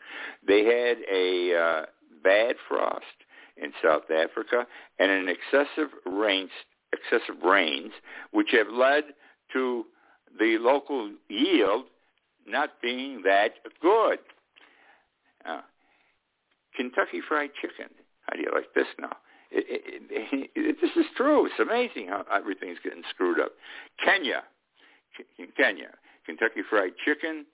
They 0.45 0.65
had 0.65 0.97
a 1.11 1.55
uh, 1.55 1.85
bad 2.23 2.55
frost 2.67 3.05
in 3.57 3.71
South 3.83 4.11
Africa 4.11 4.67
and 4.99 5.11
an 5.11 5.29
excessive 5.29 5.89
rains, 6.05 6.49
excessive 6.91 7.41
rains, 7.43 7.91
which 8.31 8.49
have 8.51 8.67
led 8.71 9.03
to 9.53 9.85
the 10.37 10.57
local 10.59 11.11
yield 11.29 11.85
not 12.45 12.81
being 12.81 13.21
that 13.23 13.53
good. 13.81 14.19
Uh, 15.45 15.61
Kentucky 16.75 17.21
Fried 17.27 17.51
Chicken. 17.61 17.89
How 18.27 18.35
do 18.35 18.41
you 18.41 18.51
like 18.53 18.73
this 18.73 18.87
now? 18.99 19.17
It, 19.51 19.65
it, 20.09 20.49
it, 20.55 20.77
this 20.81 20.91
is 20.95 21.05
true. 21.15 21.45
It's 21.45 21.59
amazing 21.59 22.09
how 22.09 22.25
everything's 22.33 22.79
getting 22.83 23.03
screwed 23.09 23.39
up. 23.39 23.51
Kenya, 24.03 24.43
Kenya, 25.55 25.91
Kentucky 26.25 26.61
Fried 26.69 26.93
Chicken 27.03 27.45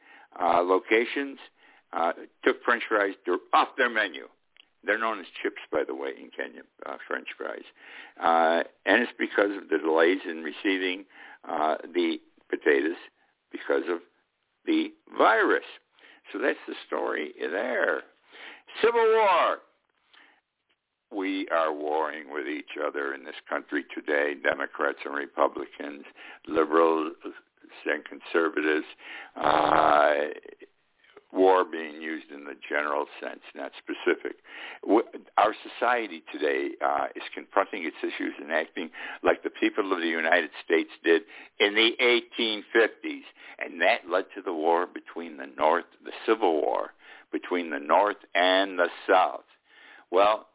uh, 0.41 0.61
locations 0.61 1.37
uh, 1.93 2.13
took 2.43 2.63
French 2.63 2.83
fries 2.87 3.13
off 3.53 3.69
their 3.77 3.89
menu. 3.89 4.27
They're 4.83 4.97
known 4.97 5.19
as 5.19 5.25
chips, 5.43 5.61
by 5.71 5.83
the 5.85 5.93
way, 5.93 6.09
in 6.09 6.31
Kenya, 6.35 6.61
uh, 6.85 6.97
French 7.07 7.27
fries. 7.37 7.63
Uh, 8.19 8.63
and 8.85 9.03
it's 9.03 9.11
because 9.19 9.51
of 9.55 9.69
the 9.69 9.77
delays 9.77 10.19
in 10.27 10.43
receiving 10.43 11.05
uh, 11.47 11.75
the 11.93 12.19
potatoes 12.49 12.97
because 13.51 13.83
of 13.89 13.99
the 14.65 14.91
virus. 15.17 15.65
So 16.31 16.39
that's 16.39 16.57
the 16.67 16.73
story 16.87 17.33
there. 17.39 18.01
Civil 18.81 19.01
War. 19.01 19.57
We 21.15 21.47
are 21.49 21.73
warring 21.73 22.31
with 22.31 22.47
each 22.47 22.77
other 22.85 23.13
in 23.13 23.25
this 23.25 23.35
country 23.49 23.85
today, 23.93 24.33
Democrats 24.41 24.99
and 25.05 25.13
Republicans, 25.13 26.05
liberals 26.47 27.13
and 27.85 28.03
conservatives. 28.05 28.85
Uh, 29.35 30.31
war 31.33 31.63
being 31.63 32.01
used 32.01 32.29
in 32.31 32.43
the 32.43 32.55
general 32.67 33.05
sense, 33.21 33.41
not 33.55 33.71
specific. 33.77 34.37
Our 35.37 35.55
society 35.63 36.23
today 36.31 36.71
uh, 36.83 37.07
is 37.15 37.23
confronting 37.33 37.85
its 37.85 37.95
issues 38.03 38.33
and 38.41 38.51
acting 38.51 38.89
like 39.23 39.43
the 39.43 39.49
people 39.49 39.93
of 39.93 39.99
the 39.99 40.07
United 40.07 40.49
States 40.63 40.89
did 41.03 41.23
in 41.59 41.73
the 41.73 41.91
1850s, 42.01 43.23
and 43.59 43.81
that 43.81 44.09
led 44.09 44.25
to 44.35 44.41
the 44.41 44.53
war 44.53 44.87
between 44.87 45.37
the 45.37 45.47
North, 45.57 45.85
the 46.03 46.11
Civil 46.25 46.61
War 46.61 46.91
between 47.31 47.69
the 47.69 47.79
North 47.79 48.17
and 48.35 48.77
the 48.77 48.89
South. 49.07 49.45
Well, 50.11 50.47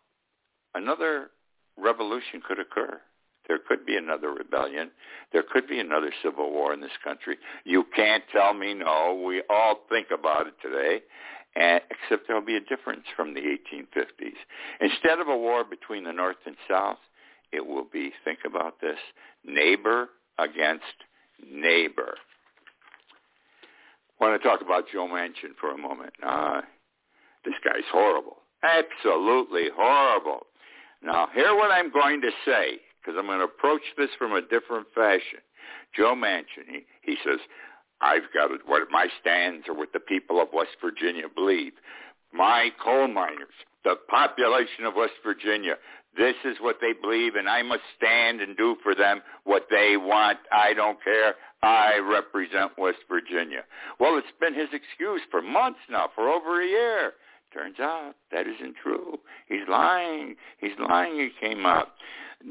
another 0.76 1.30
revolution 1.76 2.40
could 2.46 2.58
occur. 2.58 3.00
There 3.48 3.58
could 3.66 3.86
be 3.86 3.96
another 3.96 4.32
rebellion. 4.32 4.90
There 5.32 5.44
could 5.50 5.68
be 5.68 5.78
another 5.78 6.10
civil 6.22 6.50
war 6.50 6.74
in 6.74 6.80
this 6.80 6.96
country. 7.04 7.36
You 7.64 7.84
can't 7.94 8.24
tell 8.32 8.54
me 8.54 8.74
no. 8.74 9.22
We 9.24 9.42
all 9.48 9.80
think 9.88 10.08
about 10.12 10.48
it 10.48 10.54
today, 10.60 11.02
and, 11.54 11.80
except 11.90 12.26
there'll 12.26 12.44
be 12.44 12.56
a 12.56 12.60
difference 12.60 13.04
from 13.14 13.34
the 13.34 13.40
1850s. 13.40 14.34
Instead 14.80 15.20
of 15.20 15.28
a 15.28 15.36
war 15.36 15.64
between 15.64 16.04
the 16.04 16.12
North 16.12 16.36
and 16.44 16.56
South, 16.68 16.98
it 17.52 17.64
will 17.64 17.86
be, 17.90 18.12
think 18.24 18.40
about 18.44 18.80
this, 18.80 18.98
neighbor 19.44 20.08
against 20.38 20.84
neighbor. 21.48 22.16
I 24.20 24.24
want 24.24 24.42
to 24.42 24.48
talk 24.48 24.60
about 24.60 24.84
Joe 24.92 25.06
Manchin 25.06 25.54
for 25.60 25.70
a 25.70 25.78
moment. 25.78 26.12
Uh, 26.22 26.62
this 27.44 27.54
guy's 27.64 27.84
horrible. 27.92 28.38
Absolutely 28.62 29.68
horrible. 29.74 30.46
Now, 31.06 31.28
hear 31.32 31.54
what 31.54 31.70
I'm 31.70 31.92
going 31.92 32.20
to 32.22 32.30
say 32.44 32.80
because 33.00 33.14
I'm 33.16 33.26
going 33.26 33.38
to 33.38 33.44
approach 33.44 33.82
this 33.96 34.10
from 34.18 34.32
a 34.32 34.42
different 34.42 34.88
fashion. 34.92 35.38
Joe 35.96 36.16
Manchin, 36.16 36.66
he, 36.68 36.82
he 37.00 37.16
says, 37.24 37.38
I've 38.00 38.26
got 38.34 38.50
what 38.66 38.82
my 38.90 39.06
stands 39.20 39.68
are 39.68 39.74
what 39.74 39.92
the 39.92 40.00
people 40.00 40.42
of 40.42 40.48
West 40.52 40.76
Virginia 40.82 41.26
believe. 41.32 41.74
My 42.32 42.70
coal 42.82 43.06
miners, 43.06 43.54
the 43.84 43.94
population 44.08 44.84
of 44.84 44.94
West 44.96 45.14
Virginia, 45.24 45.76
this 46.18 46.34
is 46.44 46.56
what 46.60 46.78
they 46.80 46.92
believe, 46.92 47.36
and 47.36 47.48
I 47.48 47.62
must 47.62 47.82
stand 47.96 48.40
and 48.40 48.56
do 48.56 48.74
for 48.82 48.94
them 48.94 49.20
what 49.44 49.68
they 49.70 49.96
want. 49.96 50.38
I 50.50 50.74
don't 50.74 50.98
care. 51.04 51.34
I 51.62 51.98
represent 51.98 52.72
West 52.76 52.98
Virginia. 53.08 53.62
Well, 54.00 54.18
it's 54.18 54.26
been 54.40 54.54
his 54.54 54.70
excuse 54.72 55.22
for 55.30 55.40
months 55.40 55.80
now, 55.88 56.10
for 56.16 56.28
over 56.28 56.60
a 56.60 56.66
year. 56.66 57.12
Turns 57.52 57.78
out 57.80 58.14
that 58.32 58.46
isn't 58.46 58.76
true. 58.82 59.18
He's 59.48 59.66
lying. 59.68 60.36
He's 60.58 60.78
lying. 60.78 61.18
He 61.18 61.30
came 61.40 61.64
out. 61.64 61.88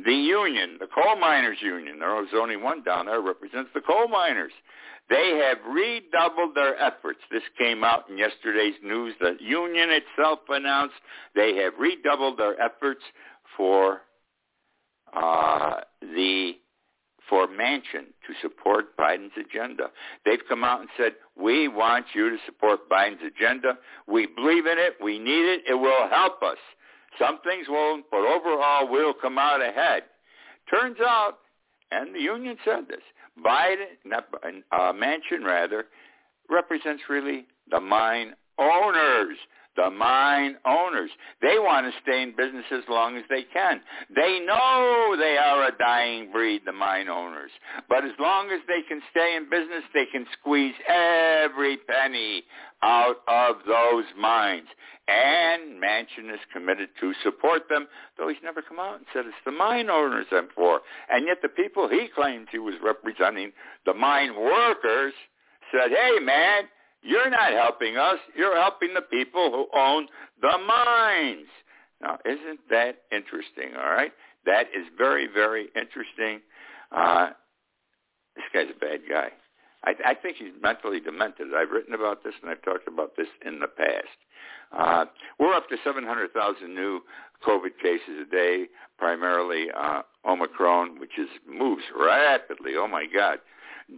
The 0.06 0.14
union, 0.14 0.78
the 0.80 0.88
coal 0.88 1.16
miners 1.20 1.58
union, 1.62 2.00
there 2.00 2.16
was 2.16 2.30
only 2.36 2.58
one 2.58 2.84
down 2.84 3.06
there, 3.06 3.22
represents 3.22 3.70
the 3.74 3.82
coal 3.82 4.08
miners. 4.08 4.52
They 5.10 5.40
have 5.46 5.60
redoubled 5.72 6.56
their 6.56 6.76
efforts. 6.82 7.20
This 7.32 7.44
came 7.58 7.84
out 7.84 8.10
in 8.10 8.18
yesterday's 8.18 8.74
news. 8.84 9.14
The 9.20 9.38
union 9.40 9.90
itself 9.92 10.40
announced 10.50 10.96
they 11.36 11.56
have 11.58 11.74
redoubled 11.80 12.40
their 12.40 12.60
efforts 12.60 13.02
for 13.56 14.02
uh, 15.16 15.82
the 16.02 16.54
for 17.30 17.48
Manchin 17.48 18.08
to 18.28 18.34
support 18.42 18.96
Biden's 18.98 19.34
agenda. 19.38 19.86
They've 20.26 20.40
come 20.48 20.64
out 20.64 20.82
and 20.82 20.90
said, 20.98 21.14
we 21.36 21.68
want 21.68 22.06
you 22.14 22.30
to 22.30 22.38
support 22.46 22.90
Biden's 22.90 23.22
agenda. 23.26 23.78
We 24.08 24.28
believe 24.28 24.66
in 24.66 24.78
it. 24.78 24.94
We 25.02 25.18
need 25.20 25.46
it. 25.46 25.64
It 25.68 25.76
will 25.76 26.08
help 26.10 26.44
us. 26.44 26.58
Some 27.20 27.40
things 27.44 27.68
won't, 27.70 28.06
but 28.12 28.20
overall 28.20 28.90
we'll 28.90 29.14
come 29.14 29.38
out 29.38 29.62
ahead. 29.62 30.04
Turns 30.70 30.98
out, 31.00 31.40
and 31.92 32.14
the 32.14 32.20
union 32.20 32.58
said 32.66 32.88
this, 32.90 33.02
Biden, 33.44 33.86
not, 34.04 34.28
uh, 34.72 34.94
Manchin 34.94 35.44
rather, 35.44 35.86
represents 36.50 37.04
really 37.10 37.46
the 37.70 37.80
mine 37.80 38.34
owners 38.60 39.38
the 39.76 39.90
mine 39.90 40.56
owners. 40.66 41.10
They 41.42 41.58
want 41.60 41.86
to 41.86 42.02
stay 42.02 42.22
in 42.22 42.36
business 42.36 42.66
as 42.72 42.84
long 42.90 43.18
as 43.18 43.24
they 43.30 43.44
can. 43.54 43.82
They 44.16 44.40
know 44.46 45.16
they 45.18 45.38
are 45.38 45.68
a 45.68 45.78
dying 45.78 46.32
breed, 46.32 46.62
the 46.66 46.72
mine 46.72 47.10
owners. 47.10 47.52
But 47.90 48.06
as 48.06 48.14
long 48.20 48.50
as 48.52 48.62
they 48.68 48.82
can 48.88 49.02
stay 49.12 49.36
in 49.36 49.50
business, 49.50 49.84
they 49.94 50.06
can 50.12 50.26
squeeze 50.40 50.76
every 50.88 51.78
penny 51.78 52.44
out 52.82 53.18
of 53.28 53.58
those 53.68 54.06
mines. 54.18 54.68
And 55.08 55.82
Manchin 55.82 56.34
is 56.34 56.40
committed 56.52 56.90
to 57.00 57.14
support 57.24 57.70
them, 57.70 57.88
though 58.18 58.28
he's 58.28 58.38
never 58.44 58.62
come 58.62 58.80
out 58.80 58.98
and 58.98 59.06
said 59.14 59.26
it's 59.26 59.36
the 59.46 59.52
mine 59.52 59.90
owners 59.90 60.26
I'm 60.32 60.48
for. 60.56 60.82
And 61.10 61.28
yet 61.28 61.38
the 61.42 61.50
people 61.50 61.88
he 61.88 62.08
claims 62.14 62.48
he 62.52 62.60
was 62.60 62.76
representing, 62.84 63.52
the 63.86 63.94
mine 63.94 64.36
workers, 64.36 65.14
said, 65.72 65.92
hey, 65.92 66.20
man, 66.24 66.64
you're 67.06 67.30
not 67.30 67.54
helping 67.54 67.98
us. 67.98 68.18
You're 68.36 68.60
helping 68.60 68.94
the 68.94 69.02
people 69.02 69.52
who 69.52 69.80
own 69.80 70.08
the 70.42 70.58
mines. 70.68 71.48
Now, 72.02 72.18
isn't 72.26 72.60
that 72.70 73.04
interesting, 73.12 73.76
all 73.78 73.92
right? 73.92 74.12
That 74.46 74.68
is 74.76 74.86
very, 74.98 75.28
very 75.32 75.70
interesting. 75.76 76.42
Uh, 76.92 77.30
this 78.36 78.46
guy's 78.54 78.68
a 78.76 78.80
bad 78.80 79.02
guy. 79.10 79.30
I, 79.84 79.94
I 80.04 80.14
think 80.16 80.38
he's 80.38 80.54
mentally 80.62 81.00
demented. 81.00 81.48
I've 81.56 81.70
written 81.70 81.94
about 81.94 82.24
this 82.24 82.34
and 82.42 82.50
I've 82.50 82.62
talked 82.64 82.88
about 82.88 83.16
this 83.16 83.28
in 83.46 83.60
the 83.60 83.68
past. 83.68 84.18
Uh, 84.76 85.06
we're 85.40 85.54
up 85.54 85.70
to 85.70 85.78
700,000 85.84 86.74
new 86.74 87.02
COVID 87.48 87.78
cases 87.82 88.26
a 88.28 88.32
day, 88.32 88.66
primarily 88.98 89.68
uh, 89.78 90.02
Omicron, 90.28 91.00
which 91.00 91.18
is 91.20 91.30
moves 91.48 91.84
rapidly. 91.98 92.72
Oh 92.76 92.88
my 92.88 93.06
God! 93.14 93.40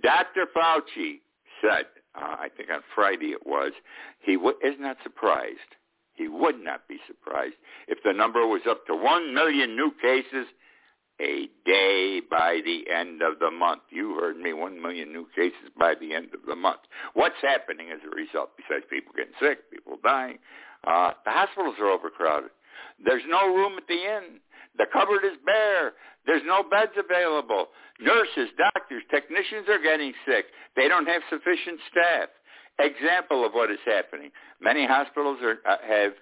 Dr. 0.03 0.45
Fauci 0.55 1.19
said 1.61 1.85
uh, 2.17 2.35
I 2.39 2.49
think 2.55 2.69
on 2.69 2.81
Friday 2.95 3.27
it 3.31 3.45
was, 3.45 3.73
he 4.19 4.35
w- 4.35 4.57
is 4.63 4.75
not 4.79 4.97
surprised. 5.03 5.75
He 6.13 6.27
would 6.27 6.63
not 6.63 6.87
be 6.87 6.97
surprised 7.07 7.55
if 7.87 7.99
the 8.03 8.13
number 8.13 8.45
was 8.47 8.61
up 8.67 8.85
to 8.87 8.95
1 8.95 9.33
million 9.33 9.75
new 9.75 9.91
cases 10.01 10.47
a 11.21 11.47
day 11.65 12.21
by 12.29 12.61
the 12.63 12.91
end 12.91 13.21
of 13.21 13.39
the 13.39 13.51
month. 13.51 13.81
You 13.89 14.15
heard 14.19 14.37
me, 14.37 14.53
1 14.53 14.81
million 14.81 15.11
new 15.11 15.27
cases 15.35 15.69
by 15.77 15.93
the 15.99 16.13
end 16.13 16.29
of 16.33 16.41
the 16.47 16.55
month. 16.55 16.81
What's 17.13 17.41
happening 17.41 17.89
as 17.91 17.99
a 18.05 18.15
result, 18.15 18.51
besides 18.57 18.85
people 18.89 19.13
getting 19.15 19.33
sick, 19.39 19.69
people 19.71 19.97
dying? 20.03 20.37
Uh, 20.85 21.11
the 21.25 21.31
hospitals 21.31 21.75
are 21.79 21.89
overcrowded. 21.89 22.51
There's 23.03 23.23
no 23.27 23.47
room 23.53 23.73
at 23.77 23.87
the 23.87 23.93
inn. 23.95 24.39
The 24.77 24.85
cupboard 24.91 25.25
is 25.25 25.37
bare. 25.45 25.93
There's 26.25 26.43
no 26.45 26.63
beds 26.63 26.91
available. 26.97 27.67
Nurses, 27.99 28.49
doctors, 28.57 29.03
technicians 29.09 29.67
are 29.69 29.81
getting 29.81 30.13
sick. 30.25 30.45
They 30.75 30.87
don't 30.87 31.07
have 31.07 31.21
sufficient 31.29 31.79
staff. 31.89 32.29
Example 32.79 33.45
of 33.45 33.53
what 33.53 33.71
is 33.71 33.79
happening. 33.85 34.29
Many 34.61 34.85
hospitals 34.85 35.39
are, 35.41 35.57
uh, 35.67 35.77
have 35.87 36.13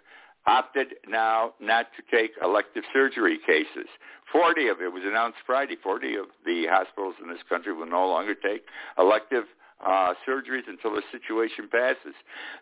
opted 0.48 0.96
now 1.08 1.54
not 1.60 1.88
to 1.98 2.16
take 2.16 2.32
elective 2.42 2.84
surgery 2.94 3.40
cases. 3.46 3.90
40 4.32 4.68
of 4.68 4.82
it 4.82 4.92
was 4.94 5.04
announced 5.06 5.40
Friday. 5.46 5.76
40 5.82 6.16
of 6.16 6.26
the 6.46 6.66
hospitals 6.70 7.16
in 7.22 7.30
this 7.30 7.42
country 7.50 7.74
will 7.74 7.90
no 7.90 8.08
longer 8.08 8.36
take 8.36 8.64
elective 8.98 9.46
uh, 9.84 10.14
surgeries 10.28 10.68
until 10.68 10.94
the 10.94 11.02
situation 11.12 11.68
passes. 11.72 12.16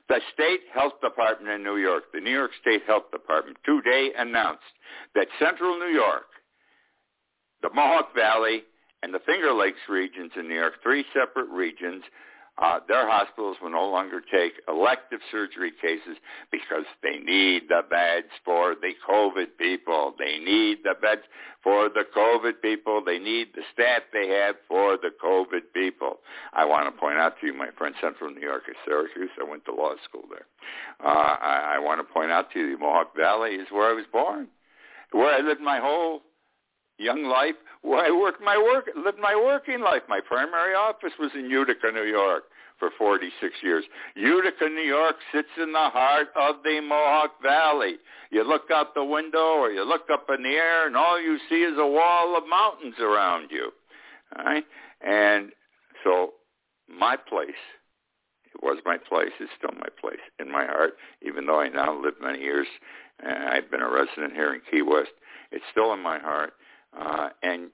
The 0.09 0.19
state 0.33 0.61
health 0.73 0.93
department 1.01 1.53
in 1.53 1.63
New 1.63 1.77
York, 1.77 2.05
the 2.13 2.19
New 2.19 2.31
York 2.31 2.51
State 2.61 2.83
Health 2.87 3.11
Department, 3.11 3.57
today 3.65 4.11
announced 4.17 4.63
that 5.15 5.27
Central 5.39 5.77
New 5.77 5.93
York, 5.93 6.25
the 7.61 7.69
Mohawk 7.73 8.15
Valley, 8.15 8.63
and 9.03 9.13
the 9.13 9.19
Finger 9.19 9.53
Lakes 9.53 9.79
regions 9.89 10.31
in 10.35 10.47
New 10.47 10.55
York, 10.55 10.75
three 10.81 11.05
separate 11.13 11.49
regions, 11.49 12.03
uh, 12.61 12.79
their 12.87 13.09
hospitals 13.09 13.57
will 13.61 13.71
no 13.71 13.87
longer 13.87 14.21
take 14.21 14.53
elective 14.67 15.19
surgery 15.31 15.71
cases 15.81 16.17
because 16.51 16.85
they 17.01 17.17
need 17.17 17.63
the 17.67 17.81
beds 17.89 18.27
for 18.45 18.75
the 18.75 18.93
COVID 19.09 19.57
people. 19.57 20.13
They 20.19 20.37
need 20.37 20.79
the 20.83 20.93
beds 21.01 21.23
for 21.63 21.89
the 21.89 22.03
COVID 22.15 22.61
people. 22.61 23.01
They 23.03 23.17
need 23.17 23.49
the 23.55 23.63
staff 23.73 24.03
they 24.13 24.27
have 24.27 24.55
for 24.67 24.97
the 24.97 25.09
COVID 25.23 25.73
people. 25.73 26.19
I 26.53 26.65
want 26.65 26.93
to 26.93 26.99
point 26.99 27.17
out 27.17 27.39
to 27.41 27.47
you, 27.47 27.53
my 27.53 27.69
friend, 27.75 27.95
Central 27.99 28.29
New 28.29 28.41
York 28.41 28.63
is 28.69 28.75
Syracuse. 28.85 29.31
I 29.41 29.49
went 29.49 29.65
to 29.65 29.73
law 29.73 29.93
school 30.07 30.25
there. 30.29 30.45
Uh, 31.03 31.37
I, 31.41 31.75
I 31.77 31.79
want 31.79 32.07
to 32.07 32.13
point 32.13 32.31
out 32.31 32.51
to 32.51 32.59
you, 32.59 32.73
the 32.73 32.77
Mohawk 32.77 33.15
Valley 33.17 33.51
is 33.55 33.67
where 33.71 33.89
I 33.89 33.93
was 33.93 34.05
born, 34.11 34.47
where 35.11 35.33
I 35.33 35.39
lived 35.39 35.61
my 35.61 35.79
whole 35.79 36.21
young 36.97 37.25
life 37.25 37.55
where 37.81 38.05
I 38.05 38.11
worked 38.11 38.41
my 38.41 38.57
work, 38.57 38.89
lived 38.95 39.19
my 39.19 39.35
working 39.35 39.81
life. 39.81 40.03
My 40.07 40.21
primary 40.25 40.73
office 40.73 41.13
was 41.19 41.31
in 41.35 41.49
Utica, 41.49 41.91
New 41.91 42.05
York 42.05 42.43
for 42.79 42.89
46 42.97 43.53
years. 43.61 43.83
Utica, 44.15 44.67
New 44.69 44.81
York 44.81 45.15
sits 45.33 45.49
in 45.61 45.71
the 45.71 45.89
heart 45.89 46.27
of 46.35 46.55
the 46.63 46.81
Mohawk 46.81 47.41
Valley. 47.41 47.95
You 48.31 48.47
look 48.47 48.71
out 48.71 48.95
the 48.95 49.03
window 49.03 49.59
or 49.59 49.71
you 49.71 49.83
look 49.83 50.09
up 50.11 50.27
in 50.35 50.43
the 50.43 50.49
air 50.49 50.87
and 50.87 50.95
all 50.95 51.21
you 51.21 51.37
see 51.49 51.61
is 51.63 51.77
a 51.77 51.87
wall 51.87 52.37
of 52.37 52.43
mountains 52.47 52.95
around 52.99 53.49
you. 53.51 53.71
All 54.37 54.45
right? 54.45 54.65
And 55.01 55.51
so 56.03 56.33
my 56.89 57.15
place, 57.15 57.49
it 58.53 58.63
was 58.63 58.79
my 58.85 58.97
place, 58.97 59.31
it's 59.39 59.51
still 59.57 59.73
my 59.79 59.89
place 59.99 60.23
in 60.39 60.51
my 60.51 60.65
heart, 60.65 60.93
even 61.21 61.45
though 61.45 61.59
I 61.59 61.69
now 61.69 61.99
live 62.01 62.15
many 62.21 62.39
years 62.39 62.67
and 63.19 63.49
I've 63.49 63.69
been 63.69 63.81
a 63.81 63.89
resident 63.89 64.33
here 64.33 64.53
in 64.53 64.61
Key 64.71 64.81
West. 64.81 65.11
It's 65.51 65.63
still 65.71 65.93
in 65.93 66.01
my 66.01 66.19
heart 66.19 66.53
uh, 66.99 67.29
and 67.41 67.69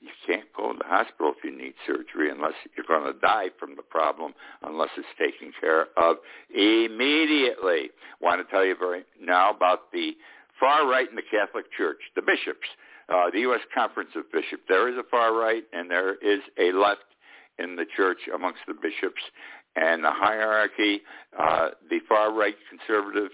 you 0.00 0.10
can't 0.26 0.52
go 0.56 0.72
to 0.72 0.78
the 0.78 0.84
hospital 0.84 1.32
if 1.36 1.42
you 1.42 1.56
need 1.56 1.74
surgery 1.86 2.30
unless 2.30 2.52
you're 2.76 2.86
going 2.86 3.10
to 3.10 3.18
die 3.20 3.48
from 3.58 3.74
the 3.76 3.82
problem 3.82 4.34
unless 4.62 4.90
it's 4.96 5.08
taken 5.18 5.52
care 5.58 5.86
of 5.96 6.16
immediately. 6.50 7.90
Want 8.20 8.46
to 8.46 8.50
tell 8.50 8.64
you 8.64 8.76
very 8.78 9.04
now 9.20 9.50
about 9.50 9.92
the 9.92 10.12
far 10.60 10.86
right 10.88 11.08
in 11.08 11.16
the 11.16 11.22
Catholic 11.30 11.72
Church, 11.76 11.98
the 12.14 12.22
bishops, 12.22 12.68
uh, 13.08 13.30
the 13.32 13.40
U.S. 13.40 13.60
Conference 13.74 14.10
of 14.14 14.30
Bishops. 14.30 14.62
There 14.68 14.88
is 14.88 14.96
a 14.98 15.08
far 15.10 15.34
right 15.34 15.64
and 15.72 15.90
there 15.90 16.14
is 16.16 16.40
a 16.58 16.72
left 16.72 17.04
in 17.58 17.76
the 17.76 17.86
church 17.96 18.18
amongst 18.34 18.60
the 18.66 18.74
bishops. 18.74 19.22
And 19.76 20.04
the 20.04 20.12
hierarchy, 20.12 21.00
uh, 21.38 21.70
the 21.90 21.98
far 22.08 22.32
right 22.32 22.54
conservatives 22.70 23.32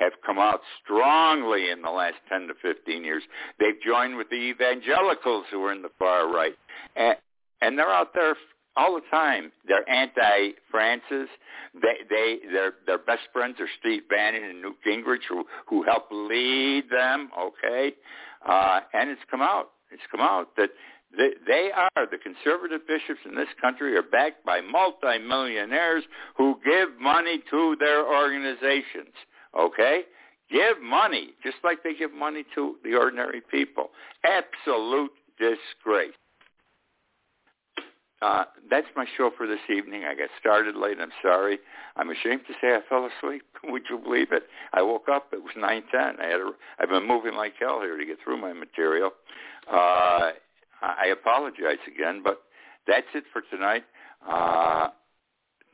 have 0.00 0.12
come 0.24 0.38
out 0.38 0.60
strongly 0.82 1.70
in 1.70 1.82
the 1.82 1.90
last 1.90 2.16
10 2.28 2.48
to 2.48 2.54
15 2.60 3.04
years. 3.04 3.22
They've 3.58 3.80
joined 3.84 4.16
with 4.16 4.28
the 4.30 4.36
evangelicals 4.36 5.46
who 5.50 5.62
are 5.64 5.72
in 5.72 5.82
the 5.82 5.90
far 5.98 6.32
right. 6.32 6.56
And, 6.96 7.16
and 7.60 7.78
they're 7.78 7.90
out 7.90 8.12
there 8.14 8.34
all 8.76 8.94
the 8.94 9.02
time. 9.10 9.52
They're 9.68 9.88
anti-Francis. 9.88 11.28
They, 11.74 11.96
they, 12.08 12.38
their, 12.50 12.72
their 12.86 12.98
best 12.98 13.22
friends 13.32 13.56
are 13.60 13.68
Steve 13.78 14.08
Bannon 14.08 14.44
and 14.44 14.62
Newt 14.62 14.76
Gingrich, 14.86 15.24
who, 15.28 15.44
who 15.68 15.82
help 15.82 16.06
lead 16.10 16.84
them. 16.90 17.30
Okay, 17.38 17.94
uh, 18.46 18.80
and 18.94 19.10
it's 19.10 19.20
come 19.30 19.42
out. 19.42 19.70
It's 19.92 20.02
come 20.10 20.20
out 20.20 20.56
that 20.56 20.70
they, 21.16 21.30
they 21.46 21.70
are 21.74 22.06
the 22.06 22.18
conservative 22.18 22.86
bishops 22.86 23.20
in 23.24 23.34
this 23.34 23.48
country 23.60 23.96
are 23.96 24.02
backed 24.02 24.44
by 24.44 24.60
multimillionaires 24.60 26.04
who 26.36 26.58
give 26.64 27.00
money 27.00 27.42
to 27.50 27.76
their 27.80 28.06
organizations. 28.06 29.14
Okay, 29.58 30.02
give 30.50 30.80
money 30.82 31.30
just 31.42 31.56
like 31.64 31.82
they 31.82 31.94
give 31.94 32.12
money 32.12 32.44
to 32.54 32.76
the 32.84 32.94
ordinary 32.94 33.40
people. 33.40 33.90
Absolute 34.24 35.12
disgrace. 35.38 36.12
Uh, 38.22 38.44
that's 38.68 38.86
my 38.94 39.06
show 39.16 39.30
for 39.34 39.46
this 39.46 39.60
evening. 39.74 40.04
I 40.04 40.14
got 40.14 40.28
started 40.38 40.76
late. 40.76 40.98
I'm 41.00 41.12
sorry. 41.22 41.58
I'm 41.96 42.10
ashamed 42.10 42.42
to 42.48 42.52
say 42.60 42.74
I 42.74 42.80
fell 42.86 43.08
asleep. 43.18 43.42
Would 43.64 43.84
you 43.88 43.98
believe 43.98 44.32
it? 44.32 44.44
I 44.74 44.82
woke 44.82 45.08
up. 45.08 45.28
It 45.32 45.42
was 45.42 45.54
9:10. 45.56 46.20
I 46.20 46.26
had 46.26 46.40
a, 46.40 46.50
I've 46.78 46.90
been 46.90 47.08
moving 47.08 47.34
like 47.34 47.54
hell 47.58 47.80
here 47.80 47.96
to 47.96 48.04
get 48.04 48.18
through 48.22 48.38
my 48.38 48.52
material. 48.52 49.12
Uh, 49.70 50.32
I 50.82 51.06
apologize 51.12 51.78
again, 51.86 52.22
but 52.22 52.42
that's 52.86 53.06
it 53.14 53.24
for 53.32 53.42
tonight. 53.50 53.84
Uh, 54.28 54.88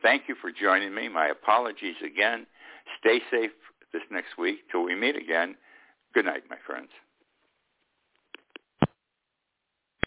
thank 0.02 0.22
you 0.28 0.36
for 0.40 0.50
joining 0.52 0.94
me. 0.94 1.08
My 1.08 1.28
apologies 1.28 1.96
again. 2.04 2.46
Stay 2.98 3.20
safe 3.30 3.50
this 3.92 4.02
next 4.10 4.38
week 4.38 4.70
till 4.70 4.84
we 4.84 4.94
meet 4.94 5.16
again. 5.16 5.56
Good 6.14 6.24
night, 6.26 6.44
my 6.48 6.56
friends. 6.66 6.90